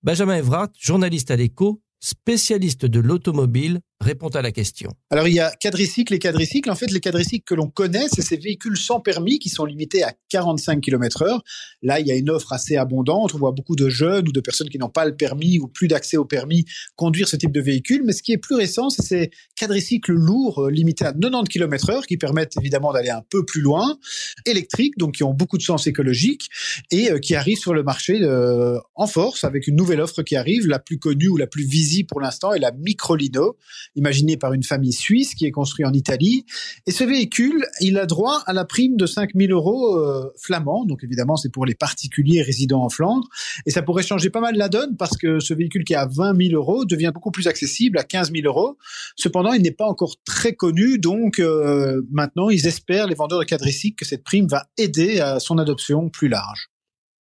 Benjamin 0.03 0.35
Evrath, 0.35 0.73
journaliste 0.77 1.31
à 1.31 1.37
l'écho, 1.37 1.81
spécialiste 2.01 2.85
de 2.85 2.99
l'automobile, 2.99 3.79
répond 4.01 4.29
à 4.29 4.41
la 4.41 4.51
question. 4.51 4.91
Alors 5.09 5.27
il 5.27 5.33
y 5.33 5.39
a 5.39 5.51
quadricycles 5.51 6.13
et 6.13 6.19
quadricycles. 6.19 6.69
En 6.69 6.75
fait, 6.75 6.89
les 6.91 7.01
quadricycles 7.01 7.43
que 7.45 7.55
l'on 7.55 7.67
connaît, 7.67 8.07
c'est 8.13 8.21
ces 8.21 8.37
véhicules 8.37 8.77
sans 8.77 9.01
permis 9.01 9.39
qui 9.39 9.49
sont 9.49 9.65
limités 9.65 10.03
à 10.03 10.13
45 10.29 10.79
km 10.79 11.23
heure. 11.23 11.43
Là, 11.81 11.99
il 11.99 12.07
y 12.07 12.11
a 12.11 12.15
une 12.15 12.29
offre 12.29 12.53
assez 12.53 12.77
abondante. 12.77 13.35
On 13.35 13.37
voit 13.37 13.51
beaucoup 13.51 13.75
de 13.75 13.89
jeunes 13.89 14.27
ou 14.27 14.31
de 14.31 14.39
personnes 14.39 14.69
qui 14.69 14.77
n'ont 14.77 14.89
pas 14.89 15.05
le 15.05 15.15
permis 15.15 15.59
ou 15.59 15.67
plus 15.67 15.87
d'accès 15.87 16.15
au 16.15 16.25
permis 16.25 16.65
conduire 16.95 17.27
ce 17.27 17.35
type 17.35 17.51
de 17.51 17.59
véhicule. 17.59 18.03
Mais 18.05 18.13
ce 18.13 18.23
qui 18.23 18.31
est 18.31 18.37
plus 18.37 18.55
récent, 18.55 18.89
c'est 18.89 19.01
ces 19.01 19.31
quadricycles 19.57 20.13
lourds 20.13 20.65
euh, 20.65 20.71
limités 20.71 21.05
à 21.05 21.11
90 21.11 21.49
km 21.49 21.89
heure 21.89 22.05
qui 22.05 22.17
permettent 22.17 22.55
évidemment 22.57 22.93
d'aller 22.93 23.09
un 23.09 23.23
peu 23.29 23.45
plus 23.45 23.61
loin, 23.61 23.97
électriques, 24.45 24.97
donc 24.97 25.15
qui 25.15 25.23
ont 25.23 25.33
beaucoup 25.33 25.57
de 25.57 25.63
sens 25.63 25.87
écologique 25.87 26.49
et 26.91 27.11
euh, 27.11 27.19
qui 27.19 27.35
arrivent 27.35 27.59
sur 27.59 27.73
le 27.73 27.83
marché 27.83 28.19
euh, 28.21 28.77
en 28.95 29.07
force 29.07 29.43
avec 29.43 29.67
une 29.67 29.75
nouvelle 29.75 29.99
offre 29.99 30.23
qui 30.23 30.37
arrive. 30.37 30.67
La 30.67 30.79
plus 30.79 30.99
connue 30.99 31.27
ou 31.27 31.37
la 31.37 31.47
plus 31.47 31.63
visible 31.63 32.07
pour 32.07 32.21
l'instant 32.21 32.53
est 32.53 32.59
la 32.59 32.71
Microlino 32.71 33.57
imaginé 33.99 34.37
par 34.37 34.53
une 34.53 34.63
famille 34.63 34.93
suisse 34.93 35.35
qui 35.35 35.45
est 35.45 35.51
construit 35.51 35.85
en 35.85 35.93
Italie. 35.93 36.45
Et 36.87 36.91
ce 36.91 37.03
véhicule, 37.03 37.65
il 37.81 37.97
a 37.97 38.05
droit 38.05 38.41
à 38.47 38.53
la 38.53 38.65
prime 38.65 38.97
de 38.97 39.05
5000 39.05 39.51
euros 39.51 39.97
euh, 39.97 40.31
flamands. 40.37 40.85
Donc 40.85 41.03
évidemment, 41.03 41.35
c'est 41.35 41.51
pour 41.51 41.65
les 41.65 41.75
particuliers 41.75 42.41
résidant 42.41 42.83
en 42.83 42.89
Flandre. 42.89 43.27
Et 43.65 43.71
ça 43.71 43.81
pourrait 43.81 44.03
changer 44.03 44.29
pas 44.29 44.41
mal 44.41 44.55
la 44.55 44.69
donne 44.69 44.97
parce 44.97 45.17
que 45.17 45.39
ce 45.39 45.53
véhicule 45.53 45.83
qui 45.83 45.95
a 45.95 46.07
20 46.07 46.35
000 46.49 46.55
euros 46.55 46.85
devient 46.85 47.11
beaucoup 47.13 47.31
plus 47.31 47.47
accessible 47.47 47.99
à 47.99 48.03
15 48.03 48.31
000 48.31 48.47
euros. 48.47 48.77
Cependant, 49.15 49.53
il 49.53 49.61
n'est 49.61 49.71
pas 49.71 49.85
encore 49.85 50.15
très 50.25 50.53
connu. 50.53 50.97
Donc 50.97 51.39
euh, 51.39 52.01
maintenant, 52.11 52.49
ils 52.49 52.65
espèrent, 52.65 53.07
les 53.07 53.15
vendeurs 53.15 53.39
de 53.39 53.45
quadricycles, 53.45 53.95
que 53.95 54.05
cette 54.05 54.23
prime 54.23 54.47
va 54.47 54.65
aider 54.77 55.19
à 55.19 55.39
son 55.39 55.57
adoption 55.57 56.09
plus 56.09 56.29
large. 56.29 56.69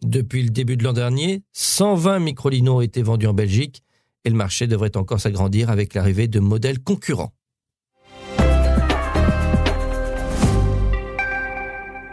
Depuis 0.02 0.44
le 0.44 0.50
début 0.50 0.76
de 0.76 0.84
l'an 0.84 0.92
dernier, 0.92 1.42
120 1.54 2.20
microlinos 2.20 2.76
ont 2.76 2.80
été 2.80 3.02
vendus 3.02 3.26
en 3.26 3.34
Belgique 3.34 3.82
le 4.30 4.36
marché 4.36 4.66
devrait 4.66 4.96
encore 4.96 5.20
s'agrandir 5.20 5.70
avec 5.70 5.94
l'arrivée 5.94 6.28
de 6.28 6.40
modèles 6.40 6.80
concurrents. 6.80 7.32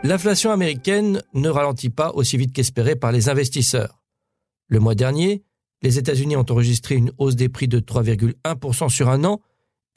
L'inflation 0.04 0.52
américaine 0.52 1.24
ne 1.34 1.50
ralentit 1.50 1.90
pas 1.90 2.12
aussi 2.12 2.38
vite 2.38 2.54
qu'espéré 2.54 2.96
par 2.96 3.12
les 3.12 3.28
investisseurs. 3.28 4.04
Le 4.68 4.80
mois 4.80 4.94
dernier, 4.94 5.44
les 5.82 5.98
États-Unis 5.98 6.36
ont 6.36 6.46
enregistré 6.50 6.96
une 6.96 7.12
hausse 7.18 7.36
des 7.36 7.50
prix 7.50 7.68
de 7.68 7.80
3,1% 7.80 8.90
sur 8.90 9.10
un 9.10 9.24
an 9.24 9.42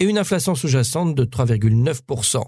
et 0.01 0.05
une 0.05 0.17
inflation 0.17 0.55
sous-jacente 0.55 1.15
de 1.15 1.25
3,9%. 1.25 2.43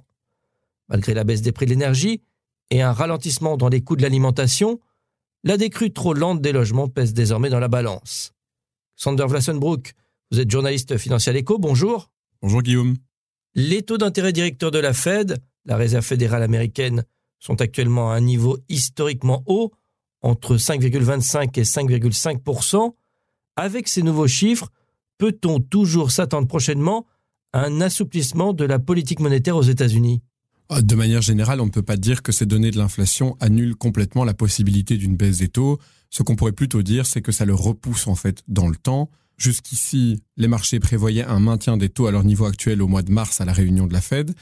Malgré 0.88 1.12
la 1.12 1.24
baisse 1.24 1.42
des 1.42 1.52
prix 1.52 1.66
de 1.66 1.70
l'énergie 1.70 2.22
et 2.70 2.80
un 2.80 2.92
ralentissement 2.92 3.56
dans 3.56 3.68
les 3.68 3.82
coûts 3.82 3.96
de 3.96 4.02
l'alimentation, 4.02 4.80
la 5.44 5.56
décrue 5.56 5.92
trop 5.92 6.14
lente 6.14 6.40
des 6.40 6.52
logements 6.52 6.88
pèse 6.88 7.12
désormais 7.12 7.50
dans 7.50 7.60
la 7.60 7.68
balance. 7.68 8.32
Sander 9.02 9.24
Vlassenbroek, 9.26 9.94
vous 10.30 10.40
êtes 10.40 10.50
journaliste 10.50 10.98
financier 10.98 11.30
à 11.30 11.32
l'écho, 11.32 11.58
bonjour. 11.58 12.10
Bonjour 12.42 12.60
Guillaume. 12.60 12.98
Les 13.54 13.80
taux 13.80 13.96
d'intérêt 13.96 14.30
directeurs 14.30 14.70
de 14.70 14.78
la 14.78 14.92
Fed, 14.92 15.38
la 15.64 15.78
réserve 15.78 16.04
fédérale 16.04 16.42
américaine, 16.42 17.04
sont 17.38 17.62
actuellement 17.62 18.12
à 18.12 18.16
un 18.16 18.20
niveau 18.20 18.58
historiquement 18.68 19.42
haut, 19.46 19.72
entre 20.20 20.58
5,25 20.58 21.58
et 21.58 21.62
5,5 21.62 22.92
Avec 23.56 23.88
ces 23.88 24.02
nouveaux 24.02 24.28
chiffres, 24.28 24.68
peut-on 25.16 25.60
toujours 25.60 26.10
s'attendre 26.10 26.46
prochainement 26.46 27.06
à 27.54 27.64
un 27.64 27.80
assouplissement 27.80 28.52
de 28.52 28.66
la 28.66 28.78
politique 28.78 29.20
monétaire 29.20 29.56
aux 29.56 29.62
États-Unis? 29.62 30.20
De 30.70 30.94
manière 30.94 31.22
générale, 31.22 31.60
on 31.60 31.66
ne 31.66 31.70
peut 31.70 31.82
pas 31.82 31.96
dire 31.96 32.22
que 32.22 32.32
ces 32.32 32.46
données 32.46 32.70
de 32.70 32.78
l'inflation 32.78 33.36
annulent 33.40 33.76
complètement 33.76 34.24
la 34.24 34.34
possibilité 34.34 34.96
d'une 34.96 35.16
baisse 35.16 35.38
des 35.38 35.48
taux. 35.48 35.78
Ce 36.10 36.22
qu'on 36.22 36.36
pourrait 36.36 36.52
plutôt 36.52 36.82
dire, 36.82 37.06
c'est 37.06 37.22
que 37.22 37.32
ça 37.32 37.44
le 37.44 37.54
repousse 37.54 38.06
en 38.06 38.14
fait 38.14 38.42
dans 38.46 38.68
le 38.68 38.76
temps. 38.76 39.10
Jusqu'ici, 39.36 40.22
les 40.36 40.48
marchés 40.48 40.78
prévoyaient 40.80 41.24
un 41.24 41.40
maintien 41.40 41.76
des 41.76 41.88
taux 41.88 42.06
à 42.06 42.12
leur 42.12 42.24
niveau 42.24 42.44
actuel 42.44 42.82
au 42.82 42.88
mois 42.88 43.02
de 43.02 43.10
mars 43.10 43.40
à 43.40 43.44
la 43.44 43.52
réunion 43.52 43.86
de 43.86 43.92
la 43.92 44.00
Fed, 44.00 44.32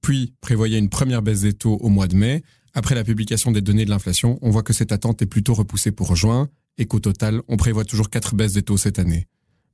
puis 0.00 0.32
prévoyaient 0.40 0.78
une 0.78 0.88
première 0.88 1.22
baisse 1.22 1.42
des 1.42 1.52
taux 1.52 1.76
au 1.76 1.88
mois 1.88 2.08
de 2.08 2.16
mai. 2.16 2.42
Après 2.74 2.94
la 2.94 3.04
publication 3.04 3.52
des 3.52 3.60
données 3.60 3.84
de 3.84 3.90
l'inflation, 3.90 4.38
on 4.42 4.50
voit 4.50 4.62
que 4.62 4.72
cette 4.72 4.92
attente 4.92 5.22
est 5.22 5.26
plutôt 5.26 5.54
repoussée 5.54 5.92
pour 5.92 6.16
juin 6.16 6.48
et 6.78 6.86
qu'au 6.86 7.00
total, 7.00 7.42
on 7.48 7.56
prévoit 7.56 7.84
toujours 7.84 8.10
quatre 8.10 8.34
baisses 8.34 8.54
des 8.54 8.62
taux 8.62 8.76
cette 8.76 8.98
année. 8.98 9.26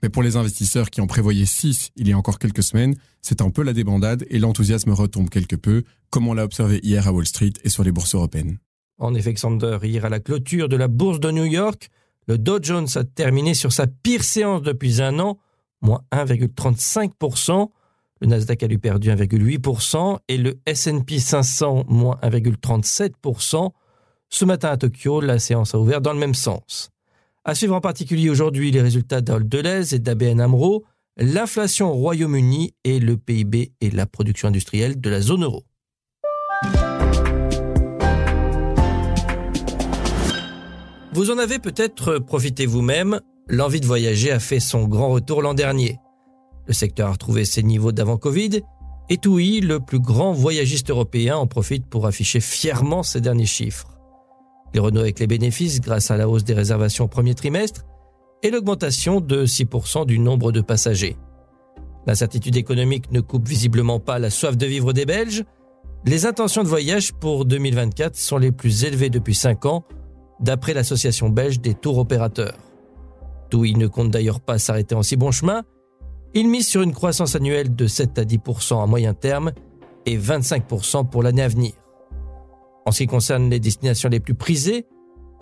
Mais 0.03 0.09
pour 0.09 0.23
les 0.23 0.37
investisseurs 0.37 0.91
qui 0.91 1.01
en 1.01 1.07
prévoyaient 1.07 1.47
6 1.47 1.91
il 1.97 2.09
y 2.09 2.13
a 2.13 2.19
encore 2.19 2.39
quelques 2.39 2.63
semaines, 2.63 2.97
c'est 3.21 3.41
un 3.41 3.51
peu 3.51 3.63
la 3.63 3.73
débandade 3.73 4.27
et 4.31 4.39
l'enthousiasme 4.39 4.91
retombe 4.91 5.31
quelque 5.31 5.57
peu, 5.57 5.85
comme 6.11 6.27
on 6.27 6.35
l'a 6.35 6.45
observé 6.45 6.81
hier 6.83 7.07
à 7.07 7.13
Wall 7.13 7.27
Street 7.27 7.53
et 7.63 7.69
sur 7.69 7.85
les 7.85 7.93
bourses 7.93 8.15
européennes. 8.15 8.59
En 8.99 9.15
effet, 9.15 9.33
Xander, 9.33 9.79
hier 9.83 10.05
à 10.05 10.09
la 10.09 10.21
clôture 10.21 10.69
de 10.69 10.77
la 10.77 10.89
bourse 10.89 11.21
de 11.21 11.31
New 11.31 11.45
York, 11.45 11.89
le 12.29 12.39
Dow 12.39 12.59
Jones 12.63 12.89
a 12.95 13.05
terminé 13.05 13.55
sur 13.55 13.73
sa 13.73 13.87
pire 13.87 14.23
séance 14.23 14.63
depuis 14.63 15.03
un 15.03 15.19
an, 15.19 15.39
moins 15.81 16.03
1,35%. 16.13 17.71
Le 18.21 18.27
Nasdaq 18.29 18.63
a 18.63 18.67
lui 18.69 18.79
perdu 18.79 19.11
1,8% 19.11 20.19
et 20.29 20.37
le 20.37 20.61
S&P 20.67 21.19
500 21.19 21.85
moins 21.89 22.17
1,37%. 22.23 23.71
Ce 24.29 24.45
matin 24.45 24.69
à 24.71 24.77
Tokyo, 24.77 25.21
la 25.21 25.39
séance 25.41 25.75
a 25.75 25.79
ouvert 25.79 26.01
dans 26.01 26.13
le 26.13 26.21
même 26.21 26.35
sens. 26.35 26.92
À 27.45 27.57
suivre 27.57 27.75
en 27.75 27.81
particulier 27.81 28.31
aujourd'hui 28.31 28.71
les 28.71 28.81
résultats 28.81 29.21
d'Aldelez 29.21 29.97
et 29.97 29.99
d'ABN 29.99 30.41
Amro, 30.41 30.85
l'inflation 31.17 31.91
au 31.91 31.95
Royaume-Uni 31.95 32.73
et 32.85 33.01
le 33.01 33.17
PIB 33.17 33.73
et 33.81 33.91
la 33.91 34.07
production 34.07 34.47
industrielle 34.47 35.01
de 35.01 35.11
la 35.11 35.21
zone 35.21 35.43
euro. 35.43 35.65
Vous 41.13 41.33
en 41.33 41.39
avez 41.39 41.59
peut-être 41.59 42.19
profité 42.19 42.65
vous-même, 42.65 43.21
l'envie 43.49 43.81
de 43.81 43.87
voyager 43.87 44.31
a 44.31 44.39
fait 44.39 44.61
son 44.61 44.87
grand 44.87 45.09
retour 45.09 45.43
l'an 45.43 45.55
dernier. 45.55 45.99
Le 46.69 46.75
secteur 46.75 47.09
a 47.09 47.13
retrouvé 47.13 47.45
ses 47.45 47.65
niveaux 47.65 47.91
d'avant 47.91 48.19
Covid 48.19 48.61
et 49.09 49.17
TUI, 49.19 49.61
le 49.61 49.81
plus 49.81 49.99
grand 49.99 50.33
voyagiste 50.33 50.91
européen, 50.91 51.39
en 51.39 51.49
profite 51.49 51.87
pour 51.87 52.07
afficher 52.07 52.39
fièrement 52.39 53.03
ses 53.03 53.21
derniers 53.21 53.47
chiffres 53.47 53.93
les 54.75 54.81
Renault 54.81 55.01
avec 55.01 55.19
les 55.19 55.27
bénéfices 55.27 55.81
grâce 55.81 56.11
à 56.11 56.17
la 56.17 56.29
hausse 56.29 56.45
des 56.45 56.55
réservations 56.55 57.05
au 57.05 57.09
premier 57.09 57.35
trimestre 57.35 57.83
et 58.43 58.51
l'augmentation 58.51 59.21
de 59.21 59.47
6% 59.47 60.07
du 60.07 60.19
nombre 60.19 60.53
de 60.53 60.61
passagers. 60.61 61.17
L'incertitude 62.07 62.57
économique 62.57 63.13
ne 63.13 63.21
coupe 63.21 63.49
visiblement 63.49 64.01
pas 64.01 64.19
la 64.19 64.31
soif 64.31 64.57
de 64.57 64.67
vivre 64.67 64.93
des 64.93 65.07
Belges. 65.07 65.45
Les 66.05 66.27
intentions 66.27 66.65
de 66.65 66.69
voyage 66.69 67.13
pour 67.13 67.45
2024 67.45 68.17
sont 68.17 68.39
les 68.39 68.51
plus 68.51 68.85
élevées 68.85 69.11
depuis 69.11 69.37
5 69.37 69.67
ans, 69.67 69.85
d'après 70.41 70.75
l'association 70.75 71.29
belge 71.29 71.61
des 71.61 71.75
tours 71.75 71.99
opérateurs. 71.99 72.59
TUI 73.51 73.75
ne 73.75 73.87
compte 73.87 74.11
d'ailleurs 74.11 74.41
pas 74.41 74.59
s'arrêter 74.59 74.97
en 74.97 75.03
si 75.03 75.17
bon 75.17 75.31
chemin. 75.31 75.63
Il 76.35 76.49
mise 76.49 76.67
sur 76.67 76.83
une 76.83 76.93
croissance 76.93 77.37
annuelle 77.37 77.77
de 77.77 77.87
7 77.87 78.19
à 78.19 78.25
10% 78.25 78.83
à 78.83 78.87
moyen 78.87 79.15
terme 79.15 79.53
et 80.07 80.19
25% 80.19 81.09
pour 81.09 81.23
l'année 81.23 81.43
à 81.43 81.49
venir. 81.49 81.73
En 82.85 82.91
ce 82.91 82.99
qui 82.99 83.07
concerne 83.07 83.51
les 83.51 83.61
destinations 83.61 84.09
les 84.09 84.21
plus 84.21 84.35
prisées, 84.35 84.87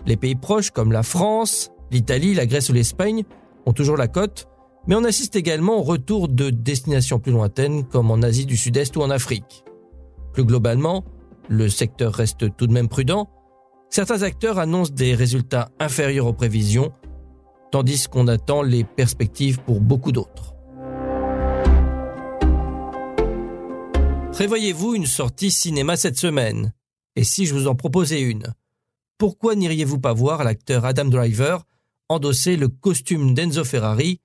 les 0.05 0.17
pays 0.17 0.35
proches 0.35 0.71
comme 0.71 0.91
la 0.91 1.03
France, 1.03 1.71
l'Italie, 1.91 2.33
la 2.33 2.45
Grèce 2.45 2.69
ou 2.69 2.73
l'Espagne 2.73 3.23
ont 3.65 3.73
toujours 3.73 3.97
la 3.97 4.07
cote, 4.07 4.47
mais 4.87 4.95
on 4.95 5.03
assiste 5.03 5.35
également 5.35 5.79
au 5.79 5.83
retour 5.83 6.27
de 6.27 6.49
destinations 6.49 7.19
plus 7.19 7.31
lointaines 7.31 7.83
comme 7.85 8.09
en 8.11 8.21
Asie 8.21 8.45
du 8.45 8.57
Sud-Est 8.57 8.95
ou 8.97 9.01
en 9.01 9.09
Afrique. 9.09 9.63
Plus 10.33 10.45
globalement, 10.45 11.03
le 11.49 11.69
secteur 11.69 12.13
reste 12.13 12.55
tout 12.55 12.67
de 12.67 12.73
même 12.73 12.87
prudent. 12.87 13.29
Certains 13.89 14.23
acteurs 14.23 14.57
annoncent 14.57 14.93
des 14.93 15.13
résultats 15.13 15.69
inférieurs 15.79 16.27
aux 16.27 16.33
prévisions, 16.33 16.91
tandis 17.71 18.07
qu'on 18.07 18.27
attend 18.27 18.61
les 18.61 18.83
perspectives 18.83 19.59
pour 19.59 19.81
beaucoup 19.81 20.11
d'autres. 20.11 20.55
Prévoyez-vous 24.31 24.95
une 24.95 25.05
sortie 25.05 25.51
cinéma 25.51 25.97
cette 25.97 26.17
semaine? 26.17 26.73
Et 27.15 27.23
si 27.23 27.45
je 27.45 27.53
vous 27.53 27.67
en 27.67 27.75
proposais 27.75 28.21
une 28.21 28.53
Pourquoi 29.17 29.55
n'iriez-vous 29.55 29.99
pas 29.99 30.13
voir 30.13 30.43
l'acteur 30.43 30.85
Adam 30.85 31.05
Driver 31.05 31.63
endosser 32.09 32.57
le 32.57 32.67
costume 32.67 33.33
d'Enzo 33.33 33.63
Ferrari 33.63 34.19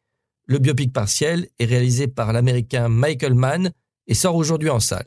Le 0.47 0.59
biopic 0.59 0.93
partiel 0.93 1.49
est 1.59 1.67
réalisé 1.67 2.09
par 2.09 2.33
l'américain 2.33 2.89
Michael 2.89 3.35
Mann 3.35 3.71
et 4.07 4.15
sort 4.15 4.37
aujourd'hui 4.37 4.71
en 4.71 4.81
salle. 4.81 5.07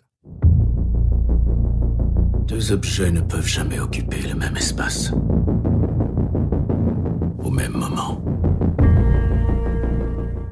Deux 2.47 2.71
objets 2.71 3.11
ne 3.11 3.21
peuvent 3.21 3.47
jamais 3.47 3.79
occuper 3.79 4.21
le 4.21 4.35
même 4.35 4.57
espace. 4.57 5.11
Au 7.43 7.51
même 7.51 7.73
moment. 7.73 8.23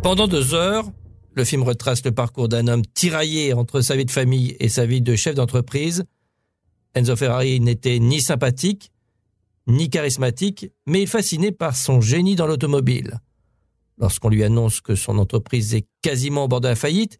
Pendant 0.04 0.28
deux 0.28 0.54
heures, 0.54 0.90
le 1.34 1.44
film 1.44 1.64
retrace 1.64 2.04
le 2.06 2.12
parcours 2.12 2.50
d'un 2.50 2.68
homme 2.68 2.84
tiraillé 2.94 3.54
entre 3.54 3.82
sa 3.82 3.96
vie 3.96 4.06
de 4.06 4.12
famille 4.12 4.56
et 4.60 4.70
sa 4.70 4.86
vie 4.86 5.02
de 5.02 5.16
chef 5.16 5.36
d'entreprise, 5.36 6.04
Enzo 6.94 7.16
Ferrari 7.16 7.60
n'était 7.60 8.00
ni 8.00 8.22
sympathique, 8.22 8.92
ni 9.68 9.90
charismatique, 9.90 10.72
mais 10.86 11.02
il 11.02 11.08
fascinait 11.08 11.52
par 11.52 11.76
son 11.76 12.02
génie 12.02 12.36
dans 12.36 12.48
l'automobile. 12.48 13.20
Lorsqu'on 13.98 14.30
lui 14.30 14.44
annonce 14.44 14.82
que 14.82 14.96
son 14.96 15.18
entreprise 15.18 15.76
est 15.76 15.88
quasiment 16.02 16.46
au 16.46 16.48
bord 16.48 16.62
de 16.62 16.68
la 16.68 16.76
faillite, 16.76 17.20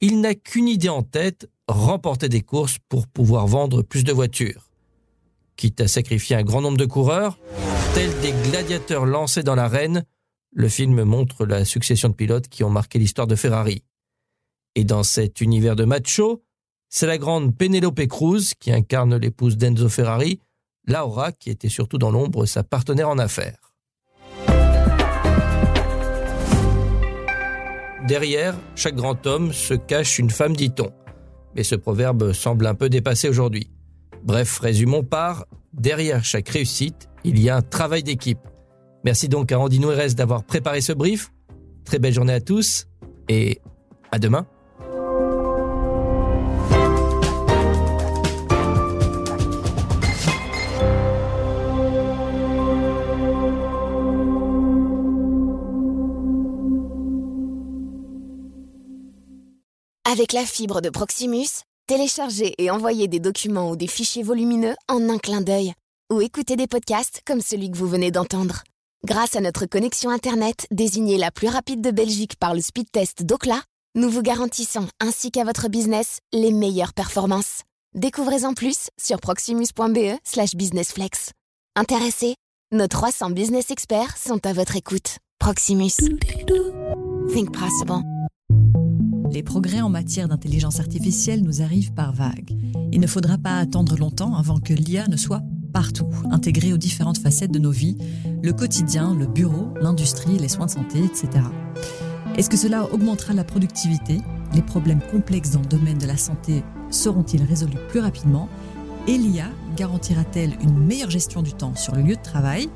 il 0.00 0.20
n'a 0.20 0.34
qu'une 0.34 0.68
idée 0.68 0.88
en 0.88 1.02
tête, 1.02 1.48
remporter 1.68 2.28
des 2.28 2.40
courses 2.40 2.78
pour 2.88 3.06
pouvoir 3.06 3.46
vendre 3.46 3.82
plus 3.82 4.04
de 4.04 4.12
voitures. 4.12 4.70
Quitte 5.56 5.80
à 5.80 5.88
sacrifier 5.88 6.36
un 6.36 6.42
grand 6.42 6.60
nombre 6.60 6.78
de 6.78 6.86
coureurs, 6.86 7.38
tels 7.94 8.20
des 8.20 8.32
gladiateurs 8.50 9.06
lancés 9.06 9.42
dans 9.42 9.54
l'arène, 9.54 10.04
le 10.52 10.68
film 10.68 11.04
montre 11.04 11.46
la 11.46 11.64
succession 11.64 12.08
de 12.08 12.14
pilotes 12.14 12.48
qui 12.48 12.64
ont 12.64 12.70
marqué 12.70 12.98
l'histoire 12.98 13.26
de 13.26 13.36
Ferrari. 13.36 13.84
Et 14.74 14.84
dans 14.84 15.02
cet 15.02 15.40
univers 15.40 15.76
de 15.76 15.84
macho, 15.84 16.42
c'est 16.92 17.06
la 17.06 17.16
grande 17.16 17.56
Penelope 17.56 18.06
Cruz 18.06 18.52
qui 18.60 18.70
incarne 18.70 19.16
l'épouse 19.16 19.56
d'Enzo 19.56 19.88
Ferrari, 19.88 20.40
Laura 20.86 21.32
qui 21.32 21.48
était 21.48 21.70
surtout 21.70 21.96
dans 21.96 22.10
l'ombre 22.10 22.44
sa 22.44 22.62
partenaire 22.62 23.08
en 23.08 23.18
affaires. 23.18 23.72
Derrière 28.06 28.54
chaque 28.76 28.94
grand 28.94 29.26
homme 29.26 29.54
se 29.54 29.72
cache 29.72 30.18
une 30.18 30.28
femme, 30.28 30.54
dit-on. 30.54 30.92
Mais 31.56 31.62
ce 31.62 31.76
proverbe 31.76 32.32
semble 32.34 32.66
un 32.66 32.74
peu 32.74 32.90
dépassé 32.90 33.28
aujourd'hui. 33.28 33.70
Bref, 34.22 34.58
résumons 34.58 35.02
par 35.02 35.46
derrière 35.72 36.22
chaque 36.24 36.50
réussite, 36.50 37.08
il 37.24 37.40
y 37.40 37.48
a 37.48 37.56
un 37.56 37.62
travail 37.62 38.02
d'équipe. 38.02 38.40
Merci 39.02 39.28
donc 39.28 39.50
à 39.50 39.58
Andy 39.58 39.80
Nouérez 39.80 40.12
d'avoir 40.14 40.44
préparé 40.44 40.82
ce 40.82 40.92
brief. 40.92 41.32
Très 41.86 41.98
belle 41.98 42.12
journée 42.12 42.34
à 42.34 42.40
tous 42.40 42.86
et 43.28 43.62
à 44.10 44.18
demain. 44.18 44.46
Avec 60.22 60.34
la 60.34 60.46
fibre 60.46 60.80
de 60.80 60.88
Proximus, 60.88 61.64
téléchargez 61.88 62.54
et 62.58 62.70
envoyez 62.70 63.08
des 63.08 63.18
documents 63.18 63.72
ou 63.72 63.74
des 63.74 63.88
fichiers 63.88 64.22
volumineux 64.22 64.76
en 64.86 65.08
un 65.08 65.18
clin 65.18 65.40
d'œil. 65.40 65.72
Ou 66.12 66.20
écoutez 66.20 66.54
des 66.54 66.68
podcasts 66.68 67.22
comme 67.26 67.40
celui 67.40 67.72
que 67.72 67.76
vous 67.76 67.88
venez 67.88 68.12
d'entendre. 68.12 68.62
Grâce 69.04 69.34
à 69.34 69.40
notre 69.40 69.66
connexion 69.66 70.10
Internet 70.10 70.68
désignée 70.70 71.18
la 71.18 71.32
plus 71.32 71.48
rapide 71.48 71.80
de 71.80 71.90
Belgique 71.90 72.36
par 72.36 72.54
le 72.54 72.60
speed 72.60 72.88
test 72.92 73.24
d'Ocla, 73.24 73.60
nous 73.96 74.08
vous 74.08 74.22
garantissons 74.22 74.86
ainsi 75.00 75.32
qu'à 75.32 75.42
votre 75.42 75.68
business 75.68 76.20
les 76.32 76.52
meilleures 76.52 76.94
performances. 76.94 77.62
Découvrez-en 77.94 78.54
plus 78.54 78.90
sur 79.00 79.18
proximus.be 79.18 80.20
slash 80.22 80.54
businessflex. 80.54 81.32
Intéressés? 81.74 82.36
Nos 82.70 82.86
300 82.86 83.30
business 83.30 83.72
experts 83.72 84.16
sont 84.18 84.46
à 84.46 84.52
votre 84.52 84.76
écoute. 84.76 85.16
Proximus. 85.40 85.96
Think 87.34 87.50
possible. 87.50 88.04
Les 89.32 89.42
progrès 89.42 89.80
en 89.80 89.88
matière 89.88 90.28
d'intelligence 90.28 90.78
artificielle 90.78 91.42
nous 91.42 91.62
arrivent 91.62 91.94
par 91.94 92.12
vagues. 92.12 92.54
Il 92.92 93.00
ne 93.00 93.06
faudra 93.06 93.38
pas 93.38 93.56
attendre 93.56 93.96
longtemps 93.96 94.36
avant 94.36 94.58
que 94.58 94.74
l'IA 94.74 95.08
ne 95.08 95.16
soit 95.16 95.40
partout, 95.72 96.10
intégrée 96.30 96.74
aux 96.74 96.76
différentes 96.76 97.16
facettes 97.16 97.50
de 97.50 97.58
nos 97.58 97.70
vies, 97.70 97.96
le 98.42 98.52
quotidien, 98.52 99.14
le 99.14 99.26
bureau, 99.26 99.72
l'industrie, 99.80 100.38
les 100.38 100.48
soins 100.48 100.66
de 100.66 100.72
santé, 100.72 100.98
etc. 100.98 101.44
Est-ce 102.36 102.50
que 102.50 102.58
cela 102.58 102.92
augmentera 102.92 103.32
la 103.32 103.42
productivité? 103.42 104.18
Les 104.54 104.60
problèmes 104.60 105.00
complexes 105.10 105.52
dans 105.52 105.60
le 105.60 105.66
domaine 105.66 105.96
de 105.96 106.06
la 106.06 106.18
santé 106.18 106.62
seront-ils 106.90 107.42
résolus 107.42 107.78
plus 107.88 108.00
rapidement? 108.00 108.50
Et 109.08 109.16
l'IA 109.16 109.48
garantira-t-elle 109.78 110.58
une 110.62 110.78
meilleure 110.78 111.10
gestion 111.10 111.40
du 111.40 111.54
temps 111.54 111.74
sur 111.74 111.94
le 111.94 112.02
lieu 112.02 112.16
de 112.16 112.22
travail? 112.22 112.68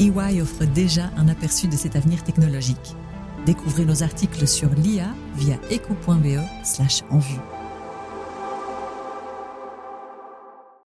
EY 0.00 0.42
offre 0.42 0.64
déjà 0.64 1.12
un 1.16 1.28
aperçu 1.28 1.68
de 1.68 1.76
cet 1.76 1.94
avenir 1.94 2.24
technologique. 2.24 2.96
Découvrez 3.46 3.84
nos 3.84 4.02
articles 4.02 4.46
sur 4.46 4.70
l'IA 4.70 5.08
via 5.36 5.56
eco.be/en 5.70 7.18
vue. 7.18 7.53